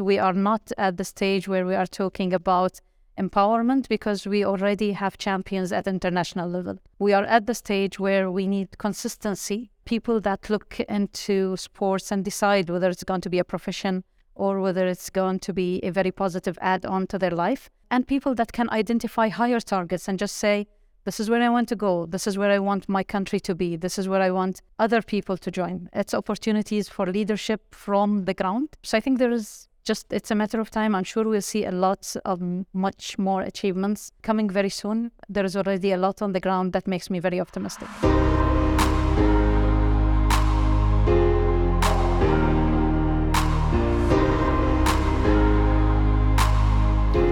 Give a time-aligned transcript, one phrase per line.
[0.00, 2.80] we are not at the stage where we are talking about
[3.18, 6.78] empowerment because we already have champions at international level.
[6.98, 12.24] We are at the stage where we need consistency, people that look into sports and
[12.24, 15.90] decide whether it's going to be a profession or whether it's going to be a
[15.90, 20.18] very positive add on to their life, and people that can identify higher targets and
[20.18, 20.66] just say,
[21.04, 22.06] this is where I want to go.
[22.06, 23.76] This is where I want my country to be.
[23.76, 25.88] This is where I want other people to join.
[25.92, 28.68] It's opportunities for leadership from the ground.
[28.82, 30.94] So I think there is just, it's a matter of time.
[30.94, 32.40] I'm sure we'll see a lot of
[32.72, 35.10] much more achievements coming very soon.
[35.28, 37.88] There is already a lot on the ground that makes me very optimistic.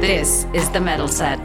[0.00, 1.38] This is the Mettle Set.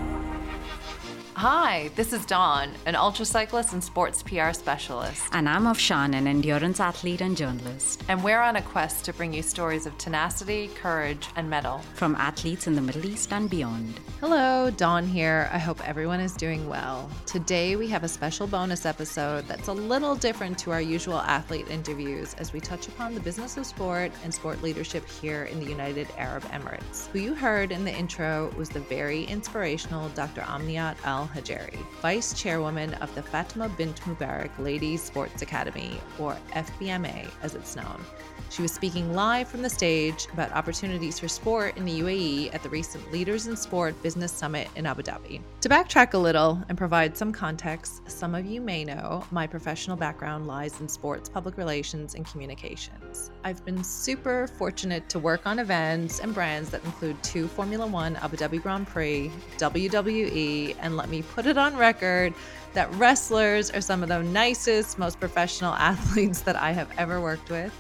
[1.36, 5.24] Hi, this is Dawn, an ultra cyclist and sports PR specialist.
[5.32, 8.04] And I'm Afshan, an endurance athlete and journalist.
[8.08, 12.16] And we're on a quest to bring you stories of tenacity, courage, and mettle from
[12.16, 14.00] athletes in the Middle East and beyond.
[14.20, 15.50] Hello, Dawn here.
[15.52, 17.10] I hope everyone is doing well.
[17.26, 21.68] Today we have a special bonus episode that's a little different to our usual athlete
[21.72, 25.66] interviews as we touch upon the business of sport and sport leadership here in the
[25.66, 27.08] United Arab Emirates.
[27.08, 30.42] Who you heard in the intro was the very inspirational Dr.
[30.42, 31.26] Omniyat Al
[32.02, 38.04] Vice Chairwoman of the Fatima Bint Mubarak Ladies Sports Academy, or FBMA as it's known.
[38.50, 42.62] She was speaking live from the stage about opportunities for sport in the UAE at
[42.64, 45.42] the recent Leaders in Sport Business Summit in Abu Dhabi.
[45.64, 49.96] To backtrack a little and provide some context, some of you may know my professional
[49.96, 53.32] background lies in sports public relations and communications.
[53.46, 58.18] I've been super fortunate to work on events and brands that include two Formula One
[58.18, 62.34] Abu Dhabi Grand Prix, WWE, and let me put it on record
[62.74, 67.50] that wrestlers are some of the nicest, most professional athletes that I have ever worked
[67.50, 67.74] with.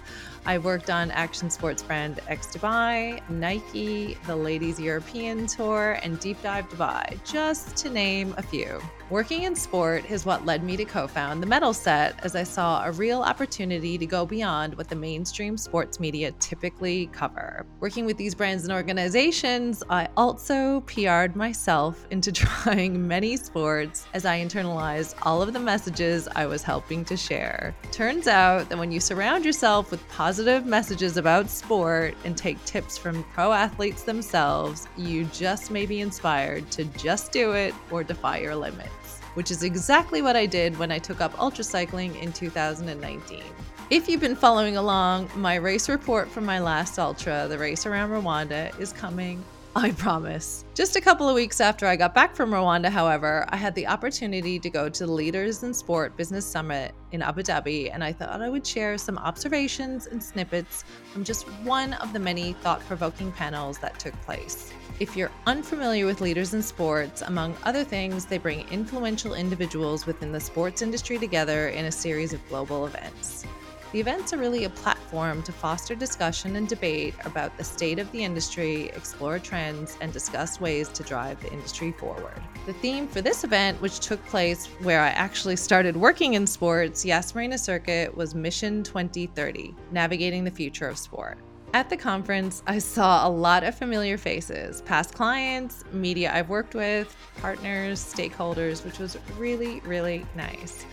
[0.45, 6.41] I worked on action sports brand X Dubai, Nike, the Ladies European Tour, and Deep
[6.41, 8.81] Dive Dubai, just to name a few.
[9.09, 12.43] Working in sport is what led me to co found the Mettle Set as I
[12.43, 17.65] saw a real opportunity to go beyond what the mainstream sports media typically cover.
[17.79, 24.25] Working with these brands and organizations, I also PR'd myself into trying many sports as
[24.25, 27.75] I internalized all of the messages I was helping to share.
[27.91, 32.97] Turns out that when you surround yourself with positive messages about sport and take tips
[32.97, 38.37] from pro athletes themselves, you just may be inspired to just do it or defy
[38.39, 43.43] your limits which is exactly what I did when I took up ultracycling in 2019.
[43.89, 48.11] If you've been following along, my race report from my last ultra, the race around
[48.11, 49.43] Rwanda, is coming.
[49.75, 50.65] I promise.
[50.75, 53.87] Just a couple of weeks after I got back from Rwanda, however, I had the
[53.87, 58.13] opportunity to go to the Leaders in Sport Business Summit in Abu Dhabi, and I
[58.13, 62.81] thought I would share some observations and snippets from just one of the many thought
[62.81, 64.71] provoking panels that took place.
[64.99, 70.31] If you're unfamiliar with leaders in sports, among other things, they bring influential individuals within
[70.31, 73.43] the sports industry together in a series of global events.
[73.93, 78.11] The events are really a platform to foster discussion and debate about the state of
[78.11, 82.41] the industry, explore trends, and discuss ways to drive the industry forward.
[82.65, 87.05] The theme for this event, which took place where I actually started working in sports,
[87.05, 91.37] Yas Marina Circuit, was Mission 2030 Navigating the Future of Sport.
[91.75, 96.73] At the conference, I saw a lot of familiar faces, past clients, media I've worked
[96.73, 100.83] with, partners, stakeholders, which was really, really nice.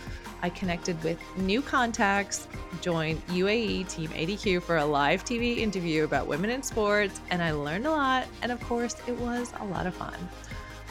[0.43, 2.47] I connected with new contacts,
[2.81, 7.51] joined UAE Team ADQ for a live TV interview about women in sports, and I
[7.51, 8.27] learned a lot.
[8.41, 10.15] And of course, it was a lot of fun.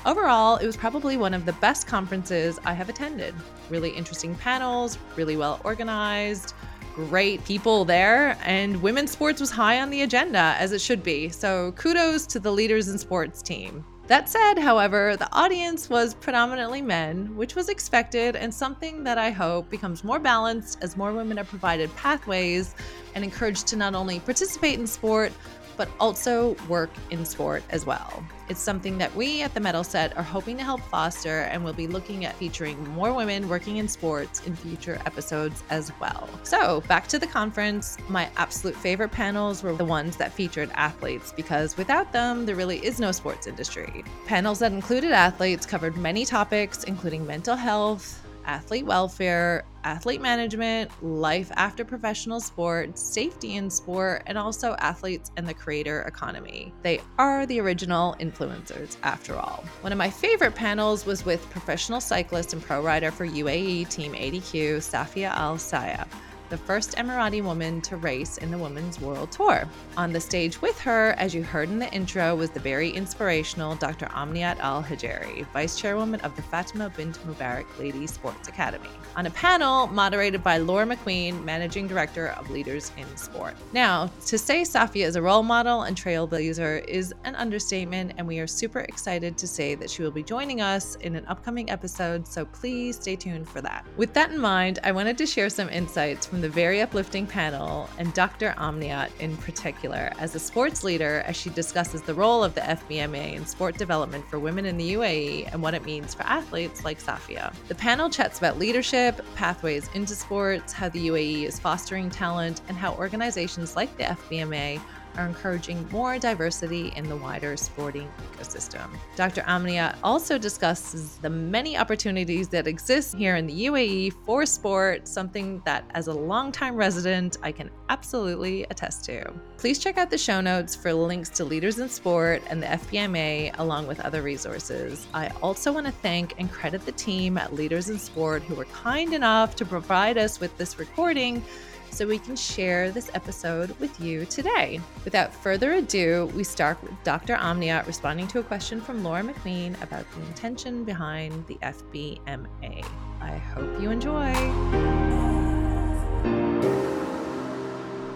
[0.06, 3.34] Overall, it was probably one of the best conferences I have attended.
[3.68, 6.54] Really interesting panels, really well organized,
[6.94, 11.28] great people there, and women's sports was high on the agenda, as it should be.
[11.28, 13.84] So kudos to the leaders in sports team.
[14.10, 19.30] That said, however, the audience was predominantly men, which was expected and something that I
[19.30, 22.74] hope becomes more balanced as more women are provided pathways
[23.14, 25.32] and encouraged to not only participate in sport,
[25.80, 28.22] but also work in sport as well.
[28.50, 31.72] It's something that we at the Mettle Set are hoping to help foster, and we'll
[31.72, 36.28] be looking at featuring more women working in sports in future episodes as well.
[36.42, 37.96] So, back to the conference.
[38.10, 42.84] My absolute favorite panels were the ones that featured athletes because without them, there really
[42.84, 44.04] is no sports industry.
[44.26, 51.50] Panels that included athletes covered many topics, including mental health, athlete welfare, athlete management, life
[51.56, 56.72] after professional sport, safety in sport, and also athletes and the creator economy.
[56.82, 59.64] They are the original influencers, after all.
[59.80, 64.12] One of my favorite panels was with professional cyclist and pro rider for UAE Team
[64.12, 66.08] ADQ, Safiya Al Sayegh.
[66.50, 69.68] The first Emirati woman to race in the Women's World Tour.
[69.96, 73.76] On the stage with her, as you heard in the intro, was the very inspirational
[73.76, 74.06] Dr.
[74.06, 79.30] Omniyat Al Hajeri, Vice Chairwoman of the Fatima bint Mubarak Ladies Sports Academy, on a
[79.30, 83.54] panel moderated by Laura McQueen, Managing Director of Leaders in Sport.
[83.72, 88.40] Now, to say Safiya is a role model and trailblazer is an understatement, and we
[88.40, 92.26] are super excited to say that she will be joining us in an upcoming episode,
[92.26, 93.86] so please stay tuned for that.
[93.96, 97.88] With that in mind, I wanted to share some insights from the very uplifting panel
[97.98, 98.54] and Dr.
[98.58, 103.34] Omniyat in particular as a sports leader as she discusses the role of the FBMA
[103.34, 107.02] in sport development for women in the UAE and what it means for athletes like
[107.02, 107.54] Safiya.
[107.68, 112.76] The panel chats about leadership, pathways into sports, how the UAE is fostering talent, and
[112.76, 114.80] how organizations like the FBMA
[115.16, 118.88] are encouraging more diversity in the wider sporting ecosystem.
[119.16, 119.44] Dr.
[119.46, 125.62] Omnia also discusses the many opportunities that exist here in the UAE for sport, something
[125.64, 129.32] that as a longtime resident, I can absolutely attest to.
[129.56, 133.58] Please check out the show notes for links to Leaders in Sport and the FBMA,
[133.58, 135.06] along with other resources.
[135.12, 138.64] I also want to thank and credit the team at Leaders in Sport who were
[138.66, 141.44] kind enough to provide us with this recording
[141.90, 144.80] so we can share this episode with you today.
[145.04, 147.36] Without further ado, we start with Dr.
[147.36, 152.84] Omnia responding to a question from Laura McQueen about the intention behind the FBMA.
[153.20, 154.32] I hope you enjoy.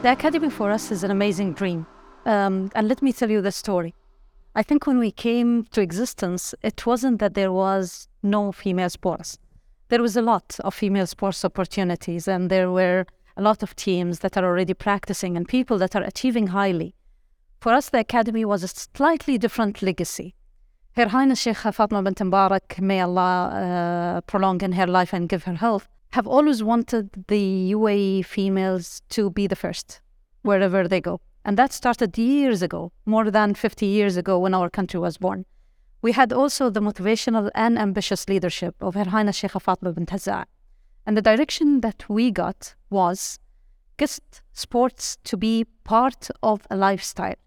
[0.02, 1.86] The Academy for us is an amazing dream.
[2.26, 3.94] Um, and let me tell you the story.
[4.54, 9.38] I think when we came to existence, it wasn't that there was no female sports.
[9.88, 13.06] There was a lot of female sports opportunities, and there were
[13.36, 16.94] a lot of teams that are already practicing and people that are achieving highly.
[17.60, 20.34] For us, the academy was a slightly different legacy.
[20.92, 25.44] Her Highness Sheikh Fatima bint Mubarak, may Allah uh, prolong in her life and give
[25.44, 30.00] her health, have always wanted the UAE females to be the first
[30.42, 31.20] wherever they go.
[31.44, 35.44] And that started years ago, more than 50 years ago when our country was born.
[36.00, 40.44] We had also the motivational and ambitious leadership of Her Highness Sheikh Fatima bint Hazza.
[41.06, 43.38] And the direction that we got was
[43.98, 45.54] just sports to be
[45.84, 47.40] part of a lifestyle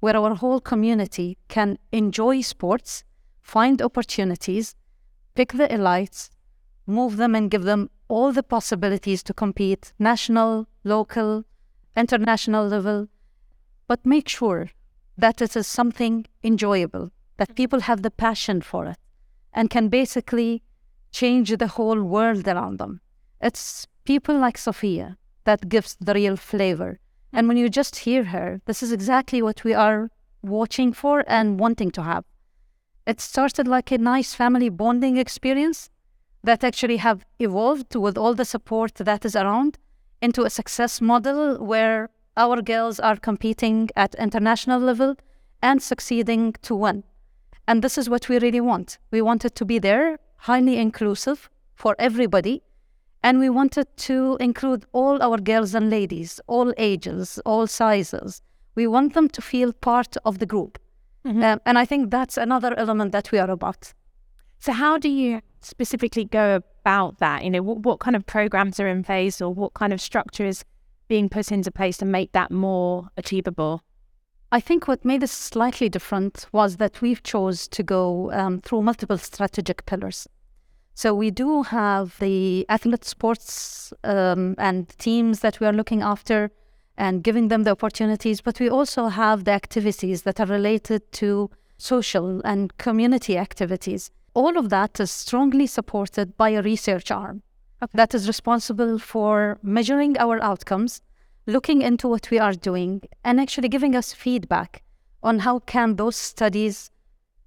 [0.00, 3.04] where our whole community can enjoy sports,
[3.40, 4.74] find opportunities,
[5.34, 6.30] pick the elites,
[6.86, 11.44] move them and give them all the possibilities to compete national, local,
[11.96, 13.08] international level,
[13.86, 14.70] but make sure
[15.16, 18.98] that it is something enjoyable, that people have the passion for it
[19.52, 20.62] and can basically
[21.10, 23.00] change the whole world around them.
[23.40, 26.98] It's people like Sophia that gives the real flavor.
[27.32, 30.10] And when you just hear her, this is exactly what we are
[30.42, 32.24] watching for and wanting to have.
[33.06, 35.90] It started like a nice family bonding experience
[36.44, 39.78] that actually have evolved with all the support that is around
[40.20, 45.16] into a success model where our girls are competing at international level
[45.62, 47.04] and succeeding to win.
[47.66, 48.98] And this is what we really want.
[49.10, 52.62] We want it to be there, highly inclusive for everybody.
[53.22, 58.42] And we wanted to include all our girls and ladies, all ages, all sizes.
[58.74, 60.78] We want them to feel part of the group.
[61.26, 61.42] Mm-hmm.
[61.42, 63.92] Um, and I think that's another element that we are about.
[64.60, 67.44] So, how do you specifically go about that?
[67.44, 70.46] You know, what, what kind of programs are in place or what kind of structure
[70.46, 70.64] is
[71.08, 73.82] being put into place to make that more achievable?
[74.50, 78.82] I think what made us slightly different was that we've chose to go um, through
[78.82, 80.26] multiple strategic pillars.
[80.98, 86.50] So we do have the athlete sports um, and teams that we are looking after
[86.96, 91.50] and giving them the opportunities, but we also have the activities that are related to
[91.76, 94.10] social and community activities.
[94.34, 97.42] All of that is strongly supported by a research arm
[97.80, 97.92] okay.
[97.94, 101.00] that is responsible for measuring our outcomes,
[101.46, 104.82] looking into what we are doing, and actually giving us feedback
[105.22, 106.90] on how can those studies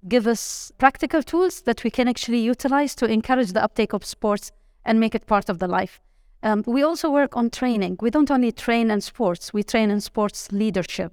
[0.08, 4.52] give us practical tools that we can actually utilize to encourage the uptake of sports
[4.84, 6.00] and make it part of the life.
[6.42, 7.98] Um, we also work on training.
[8.00, 11.12] We don't only train in sports, we train in sports leadership,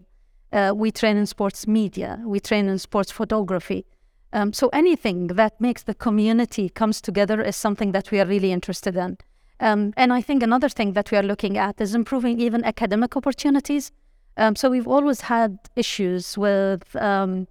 [0.51, 3.85] uh, we train in sports media, we train in sports photography.
[4.33, 8.51] Um, so anything that makes the community comes together is something that we are really
[8.51, 9.17] interested in.
[9.59, 13.15] Um, and I think another thing that we are looking at is improving even academic
[13.15, 13.91] opportunities.
[14.37, 17.47] Um, so we've always had issues with um,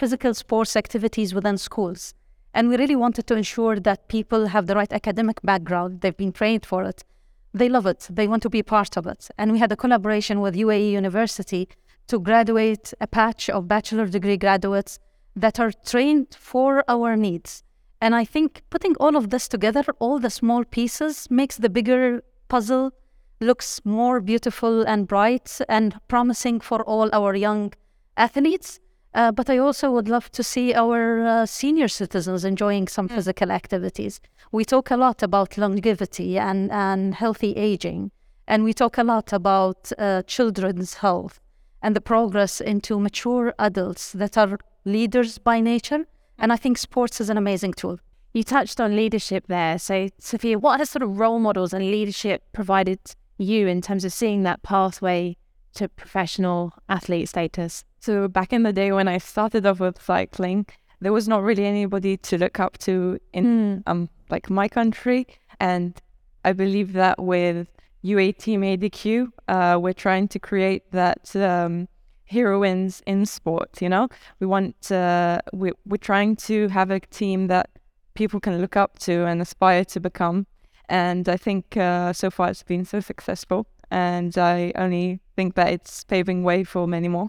[0.00, 2.14] physical sports activities within schools.
[2.54, 6.32] And we really wanted to ensure that people have the right academic background, they've been
[6.32, 7.04] trained for it,
[7.52, 9.28] they love it, they want to be part of it.
[9.36, 11.68] And we had a collaboration with UAE University
[12.06, 14.98] to graduate a patch of bachelor degree graduates
[15.36, 17.62] that are trained for our needs.
[18.00, 22.24] And I think putting all of this together, all the small pieces, makes the bigger
[22.48, 22.92] puzzle
[23.38, 27.74] looks more beautiful and bright and promising for all our young
[28.16, 28.80] athletes.
[29.12, 33.50] Uh, but I also would love to see our uh, senior citizens enjoying some physical
[33.50, 34.20] activities.
[34.52, 38.12] We talk a lot about longevity and, and healthy aging,
[38.46, 41.40] and we talk a lot about uh, children's health
[41.82, 46.06] and the progress into mature adults that are leaders by nature.
[46.38, 47.98] And I think sports is an amazing tool.
[48.32, 49.78] You touched on leadership there.
[49.78, 53.00] So, Sophia, what are sort of role models and leadership provided
[53.38, 55.36] you in terms of seeing that pathway
[55.74, 57.84] to professional athlete status?
[58.00, 60.66] So back in the day when I started off with cycling,
[61.00, 65.26] there was not really anybody to look up to in um like my country,
[65.58, 66.00] and
[66.44, 67.68] I believe that with
[68.02, 71.88] UAE Team ADQ, uh, we're trying to create that um,
[72.24, 73.82] heroines in sport.
[73.82, 77.68] You know, we want uh, we we're trying to have a team that
[78.14, 80.46] people can look up to and aspire to become.
[80.88, 85.68] And I think uh, so far it's been so successful, and I only think that
[85.68, 87.28] it's paving way for many more.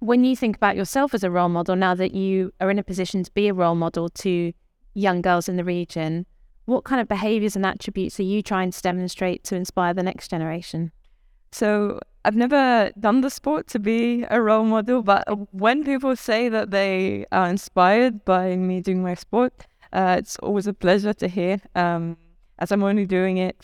[0.00, 2.84] When you think about yourself as a role model, now that you are in a
[2.84, 4.52] position to be a role model to
[4.94, 6.26] young girls in the region,
[6.66, 10.28] what kind of behaviours and attributes are you trying to demonstrate to inspire the next
[10.28, 10.92] generation?
[11.50, 16.48] So I've never done the sport to be a role model, but when people say
[16.48, 21.26] that they are inspired by me doing my sport, uh, it's always a pleasure to
[21.26, 21.58] hear.
[21.74, 22.18] Um,
[22.58, 23.56] as I'm only doing it,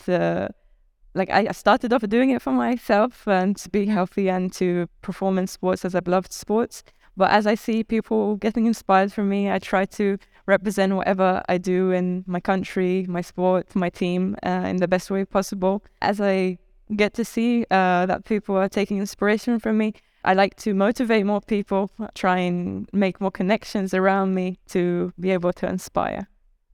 [1.15, 5.39] like I started off doing it for myself and to be healthy and to perform
[5.39, 6.83] in sports as I've loved sports.
[7.17, 11.57] But as I see people getting inspired from me, I try to represent whatever I
[11.57, 15.81] do in my country, my sport, my team uh, in the best way possible.
[16.01, 16.57] As I
[16.95, 19.93] get to see uh, that people are taking inspiration from me,
[20.25, 25.31] I like to motivate more people, try and make more connections around me to be
[25.31, 26.27] able to inspire.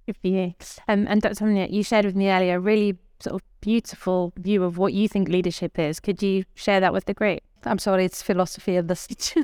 [0.08, 0.56] Good for you.
[0.88, 1.46] Um, and Dr.
[1.46, 5.30] Hamnia, you shared with me earlier really sort of beautiful view of what you think
[5.30, 6.00] leadership is.
[6.00, 7.40] Could you share that with the group?
[7.64, 9.36] I'm sorry, it's philosophy of the stage.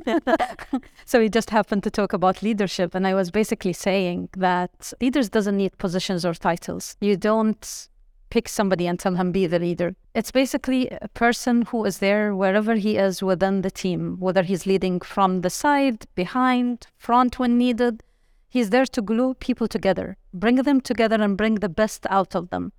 [1.04, 5.28] so we just happened to talk about leadership, and I was basically saying that leaders
[5.28, 6.96] doesn't need positions or titles.
[7.00, 7.88] You don't
[8.30, 9.94] pick somebody and tell him be the leader.
[10.14, 14.66] It's basically a person who is there wherever he is within the team, whether he's
[14.66, 18.02] leading from the side, behind, front when needed.
[18.50, 22.50] He's there to glue people together, bring them together and bring the best out of
[22.50, 22.72] them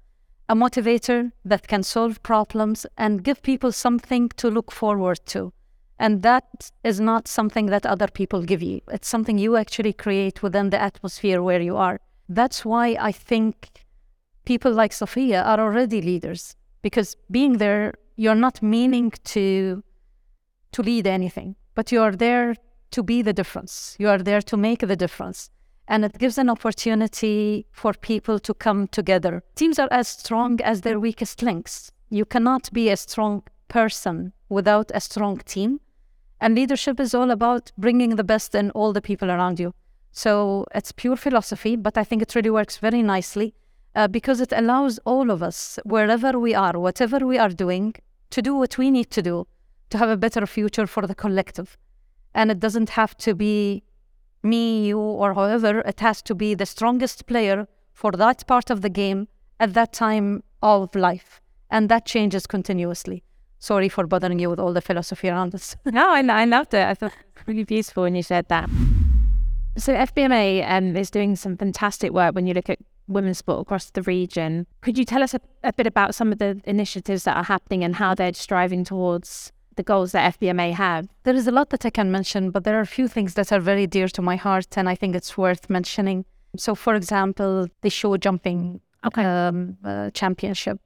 [0.50, 5.54] a motivator that can solve problems and give people something to look forward to.
[6.00, 8.82] And that is not something that other people give you.
[8.90, 12.00] It's something you actually create within the atmosphere where you are.
[12.28, 13.70] That's why I think
[14.46, 19.84] people like Sophia are already leaders because being there, you're not meaning to
[20.72, 22.56] to lead anything, but you are there
[22.92, 23.96] to be the difference.
[24.00, 25.50] You are there to make the difference
[25.90, 29.44] and it gives an opportunity for people to come together.
[29.56, 31.92] Teams are as strong as their weakest links.
[32.10, 35.82] You cannot be a strong person without a strong team.
[36.40, 39.74] And leadership is all about bringing the best in all the people around you.
[40.12, 43.56] So it's pure philosophy, but I think it really works very nicely
[43.96, 47.96] uh, because it allows all of us, wherever we are, whatever we are doing,
[48.30, 49.48] to do what we need to do
[49.90, 51.78] to have a better future for the collective.
[52.36, 53.84] And it doesn't have to be
[54.44, 58.82] me, you, or whoever, it has to be the strongest player for that part of
[58.82, 59.28] the game
[59.60, 61.42] at that time of life.
[61.70, 63.24] And that changes continuously.
[63.60, 65.76] Sorry for bothering you with all the philosophy around this.
[65.86, 66.88] no, I, I loved it.
[66.88, 68.70] I thought it was really beautiful when you said that.
[69.78, 73.90] So FBMA um, is doing some fantastic work when you look at women's sport across
[73.90, 74.66] the region.
[74.82, 77.84] Could you tell us a, a bit about some of the initiatives that are happening
[77.84, 81.08] and how they're striving towards the goals that FBMA have?
[81.24, 83.50] There is a lot that I can mention, but there are a few things that
[83.54, 86.26] are very dear to my heart, and I think it's worth mentioning.
[86.58, 89.24] So, for example, the show jumping okay.
[89.24, 90.78] um, uh, championship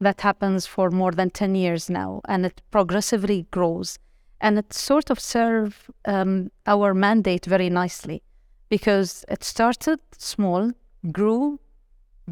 [0.00, 3.98] that happens for more than 10 years now, and it progressively grows.
[4.40, 8.20] And it sort of serves um, our mandate very nicely
[8.68, 10.72] because it started small,
[11.12, 11.60] grew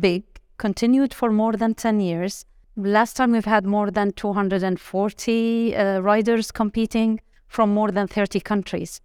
[0.01, 0.25] big,
[0.57, 2.45] continued for more than 10 years,
[2.81, 9.01] Last time we've had more than 240 uh, riders competing from more than 30 countries.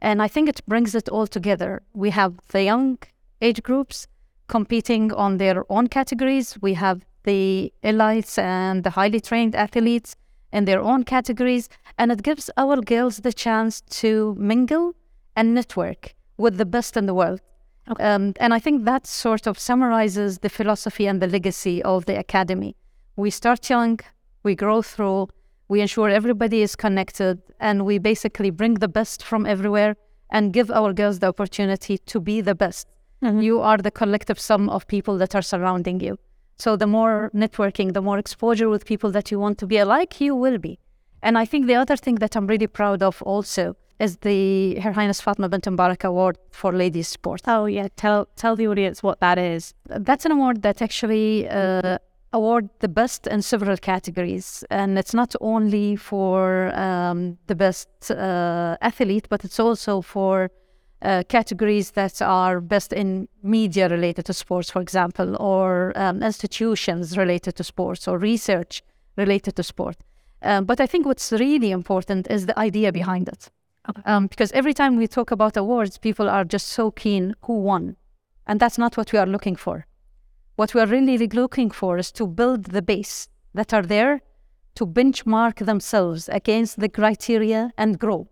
[0.00, 1.82] And I think it brings it all together.
[1.92, 2.96] We have the young
[3.42, 4.06] age groups
[4.46, 6.56] competing on their own categories.
[6.62, 10.16] We have the elites and the highly trained athletes
[10.50, 11.68] in their own categories.
[11.98, 14.94] And it gives our girls the chance to mingle
[15.36, 17.42] and network with the best in the world.
[17.90, 18.02] Okay.
[18.02, 22.18] Um, and I think that sort of summarizes the philosophy and the legacy of the
[22.18, 22.74] academy
[23.18, 23.98] we start young,
[24.44, 25.28] we grow through,
[25.66, 29.96] we ensure everybody is connected, and we basically bring the best from everywhere
[30.30, 32.86] and give our girls the opportunity to be the best.
[33.22, 33.40] Mm-hmm.
[33.40, 36.16] You are the collective sum of people that are surrounding you.
[36.58, 40.20] So the more networking, the more exposure with people that you want to be alike,
[40.20, 40.78] you will be.
[41.20, 44.92] And I think the other thing that I'm really proud of also is the Her
[44.92, 47.42] Highness Fatma bint Mubarak Award for Ladies Sport.
[47.48, 49.74] Oh yeah, tell tell the audience what that is.
[49.86, 51.98] That's an award that actually uh,
[52.32, 58.76] award the best in several categories, and it's not only for um, the best uh,
[58.80, 60.50] athlete, but it's also for
[61.00, 67.16] uh, categories that are best in media related to sports, for example, or um, institutions
[67.16, 68.82] related to sports, or research
[69.16, 69.96] related to sport.
[70.42, 73.50] Um, but I think what's really important is the idea behind it.
[74.04, 77.96] Um, because every time we talk about awards, people are just so keen who won.
[78.46, 79.86] And that's not what we are looking for.
[80.58, 84.22] What we are really looking for is to build the base that are there
[84.74, 88.26] to benchmark themselves against the criteria and grow.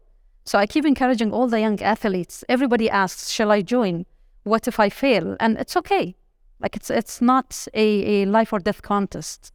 [0.45, 2.43] So I keep encouraging all the young athletes.
[2.49, 4.07] Everybody asks, Shall I join?
[4.43, 5.37] What if I fail?
[5.39, 6.17] And it's okay.
[6.59, 9.53] Like it's it's not a, a life or death contest.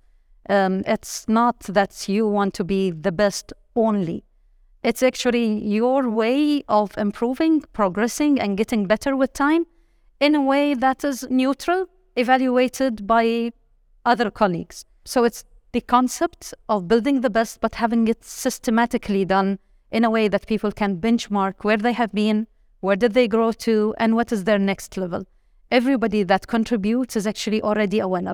[0.50, 4.24] Um, it's not that you want to be the best only
[4.84, 9.68] it's actually your way of improving, progressing, and getting better with time
[10.20, 13.52] in a way that is neutral, evaluated by
[14.06, 14.86] other colleagues.
[15.06, 19.60] So it's the concept of building the best, but having it systematically done
[19.92, 22.48] in a way that people can benchmark where they have been,
[22.80, 25.26] where did they grow to, and what is their next level.
[25.70, 28.34] Everybody that contributes is actually already a winner.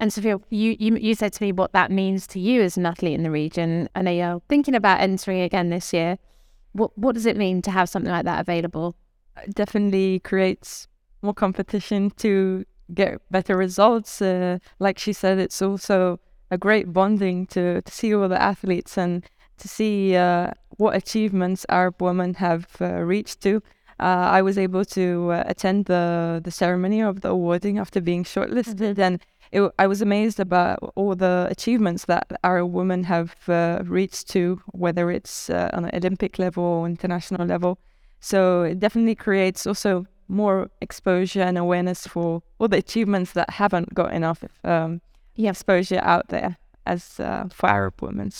[0.00, 2.86] And Sophia, you, you you said to me what that means to you as an
[2.86, 3.88] athlete in the region.
[3.94, 6.18] I know you're thinking about entering again this year.
[6.72, 8.96] What what does it mean to have something like that available?
[9.44, 10.88] It definitely creates
[11.22, 14.22] more competition to get better results.
[14.22, 16.20] Uh, like she said, it's also
[16.50, 19.24] a great bonding to, to see all the athletes and
[19.58, 23.62] to see uh, what achievements Arab women have uh, reached to.
[24.00, 28.24] Uh, I was able to uh, attend the the ceremony of the awarding after being
[28.24, 29.20] shortlisted, and
[29.52, 34.60] it, I was amazed about all the achievements that our women have uh, reached to,
[34.72, 37.78] whether it's uh, on an Olympic level or international level.
[38.18, 43.94] So it definitely creates also more exposure and awareness for all the achievements that haven't
[43.94, 45.00] got enough um,
[45.36, 48.32] exposure out there as uh, for Arab women.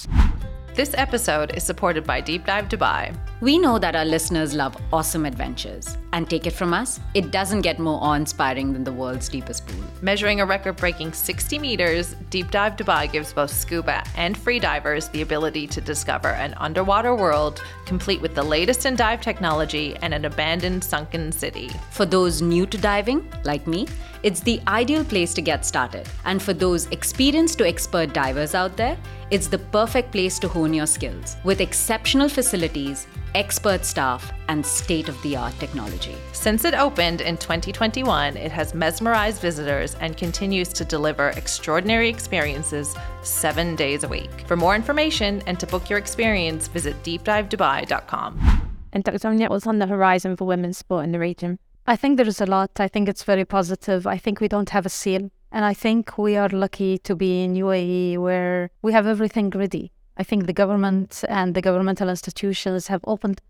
[0.74, 3.14] This episode is supported by Deep Dive Dubai.
[3.42, 5.98] We know that our listeners love awesome adventures.
[6.14, 9.66] And take it from us, it doesn't get more awe inspiring than the world's deepest
[9.66, 9.84] pool.
[10.00, 15.08] Measuring a record breaking 60 meters, Deep Dive Dubai gives both scuba and free divers
[15.08, 20.14] the ability to discover an underwater world complete with the latest in dive technology and
[20.14, 21.68] an abandoned sunken city.
[21.90, 23.88] For those new to diving, like me,
[24.22, 26.08] it's the ideal place to get started.
[26.24, 28.96] And for those experienced to expert divers out there,
[29.30, 35.08] it's the perfect place to hone your skills with exceptional facilities, expert staff, and state
[35.08, 36.14] of the art technology.
[36.32, 42.94] Since it opened in 2021, it has mesmerized visitors and continues to deliver extraordinary experiences
[43.22, 44.30] seven days a week.
[44.46, 48.68] For more information and to book your experience, visit deepdivedubai.com.
[48.92, 49.18] And Dr.
[49.18, 51.58] Sonia, what's on the horizon for women's sport in the region?
[51.84, 52.78] I think there is a lot.
[52.78, 54.06] I think it's very positive.
[54.06, 55.32] I think we don't have a seal.
[55.50, 59.90] And I think we are lucky to be in UAE where we have everything ready.
[60.16, 63.40] I think the government and the governmental institutions have opened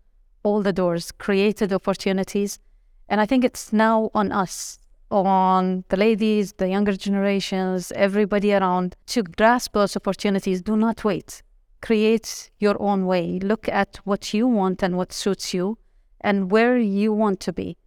[0.41, 2.57] all the doors, created opportunities.
[3.07, 4.79] And I think it's now on us,
[5.11, 10.63] on the ladies, the younger generations, everybody around to grasp those opportunities.
[10.63, 11.43] Do not wait.
[11.83, 13.37] Create your own way.
[13.39, 15.77] Look at what you want and what suits you
[16.19, 17.77] and where you want to be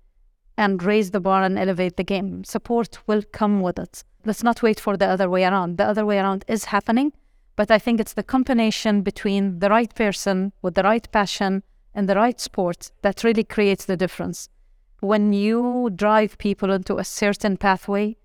[0.57, 2.45] and raise the bar and elevate the game.
[2.45, 4.05] Support will come with it.
[4.25, 5.79] Let's not wait for the other way around.
[5.79, 7.13] The other way around is happening,
[7.55, 11.63] but I think it's the combination between the right person with the right passion
[11.95, 14.49] and the right sport that really creates the difference.
[15.01, 18.17] When you drive people into a certain pathway,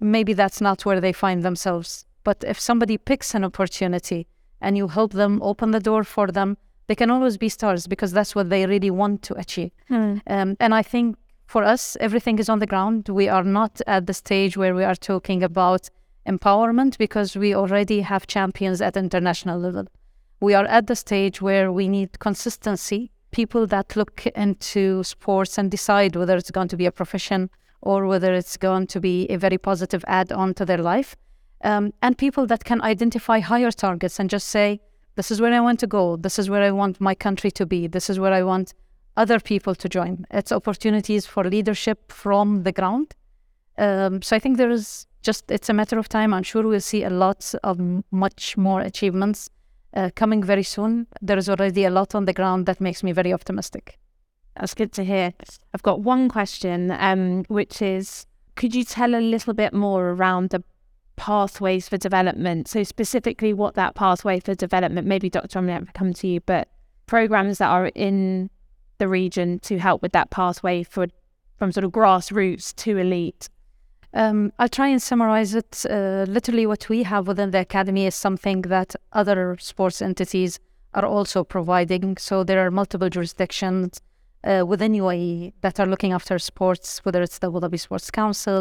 [0.00, 2.06] maybe that's not where they find themselves.
[2.24, 4.26] But if somebody picks an opportunity
[4.60, 8.12] and you help them open the door for them, they can always be stars because
[8.12, 9.70] that's what they really want to achieve.
[9.88, 10.18] Hmm.
[10.26, 13.08] Um, and I think for us, everything is on the ground.
[13.08, 15.88] We are not at the stage where we are talking about
[16.26, 19.86] empowerment because we already have champions at international level.
[20.40, 25.70] We are at the stage where we need consistency, people that look into sports and
[25.70, 27.50] decide whether it's going to be a profession
[27.82, 31.14] or whether it's going to be a very positive add on to their life.
[31.62, 34.80] Um, and people that can identify higher targets and just say,
[35.16, 37.66] this is where I want to go, this is where I want my country to
[37.66, 38.74] be, this is where I want
[39.16, 40.26] other people to join.
[40.30, 43.14] It's opportunities for leadership from the ground.
[43.78, 46.34] Um, so I think there is just, it's a matter of time.
[46.34, 49.50] I'm sure we'll see a lot of much more achievements
[49.94, 51.06] uh, coming very soon.
[51.22, 53.98] There is already a lot on the ground that makes me very optimistic.
[54.56, 55.32] That's good to hear.
[55.72, 60.50] I've got one question, um, which is could you tell a little bit more around
[60.50, 60.62] the
[61.16, 62.68] pathways for development.
[62.68, 65.58] So specifically, what that pathway for development, maybe Dr.
[65.58, 66.68] Omni come to you, but
[67.06, 68.50] programs that are in
[69.04, 71.04] the region to help with that pathway for
[71.58, 73.44] from sort of grassroots to elite.
[74.22, 75.72] Um, I'll try and summarize it.
[75.96, 78.90] Uh, literally, what we have within the academy is something that
[79.20, 80.52] other sports entities
[80.98, 82.16] are also providing.
[82.28, 84.00] So there are multiple jurisdictions
[84.44, 88.60] uh, within UAE that are looking after sports, whether it's the Abu Dhabi Sports Council,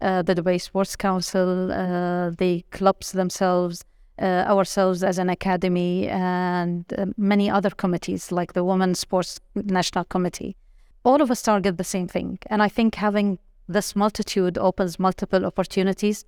[0.00, 3.76] uh, the Dubai Sports Council, uh, the clubs themselves,
[4.20, 10.04] uh, ourselves as an academy, and uh, many other committees like the Women's Sports National
[10.04, 10.56] Committee.
[11.04, 12.38] All of us target the same thing.
[12.46, 16.24] And I think having this multitude opens multiple opportunities.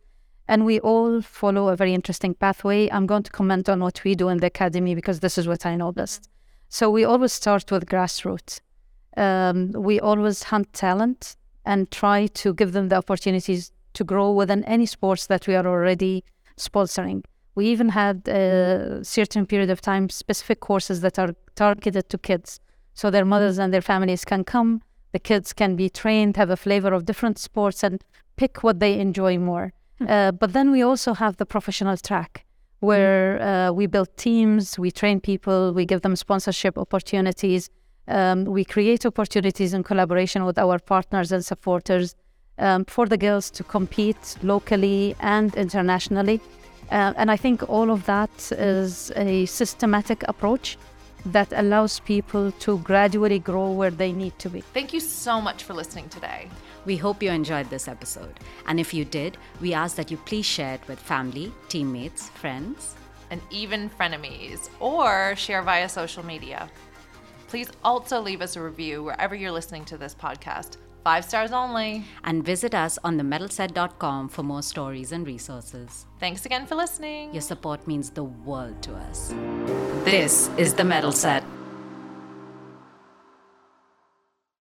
[0.49, 2.89] And we all follow a very interesting pathway.
[2.91, 5.67] I'm going to comment on what we do in the academy because this is what
[5.67, 6.29] I know best.
[6.69, 8.61] So we always start with grassroots.
[9.17, 14.63] Um, we always hunt talent and try to give them the opportunities to grow within
[14.65, 16.23] any sports that we are already
[16.57, 17.25] sponsoring.
[17.57, 22.61] We even had a certain period of time specific courses that are targeted to kids.
[22.95, 26.57] So their mothers and their families can come, the kids can be trained, have a
[26.57, 28.05] flavor of different sports, and
[28.37, 29.73] pick what they enjoy more.
[29.99, 30.07] Hmm.
[30.09, 32.45] Uh, but then we also have the professional track
[32.81, 37.71] where uh, we build teams, we train people, we give them sponsorship opportunities,
[38.09, 42.15] um, we create opportunities in collaboration with our partners and supporters
[42.59, 46.41] um, for the girls to compete locally and internationally.
[46.91, 50.79] Uh, and I think all of that is a systematic approach
[51.27, 54.61] that allows people to gradually grow where they need to be.
[54.61, 56.49] Thank you so much for listening today.
[56.85, 58.39] We hope you enjoyed this episode.
[58.67, 62.95] And if you did, we ask that you please share it with family, teammates, friends,
[63.31, 66.71] and even frenemies, or share via social media.
[67.49, 70.77] Please also leave us a review wherever you're listening to this podcast.
[71.07, 72.03] Five stars only.
[72.25, 76.05] And visit us on themettleset.com for more stories and resources.
[76.19, 77.33] Thanks again for listening.
[77.33, 79.33] Your support means the world to us.
[80.05, 81.45] This is The Mettle Set.